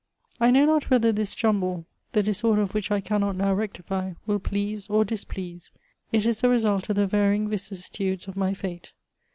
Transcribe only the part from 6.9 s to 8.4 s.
the varying vicissitudes of